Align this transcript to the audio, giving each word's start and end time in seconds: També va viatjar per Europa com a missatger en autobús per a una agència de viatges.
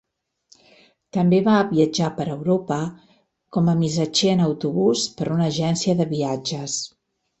També 1.17 1.41
va 1.47 1.57
viatjar 1.73 2.07
per 2.15 2.25
Europa 2.35 2.77
com 3.57 3.69
a 3.75 3.75
missatger 3.83 4.33
en 4.37 4.41
autobús 4.47 5.05
per 5.21 5.29
a 5.29 5.33
una 5.37 5.47
agència 5.55 5.99
de 6.01 6.09
viatges. 6.15 6.81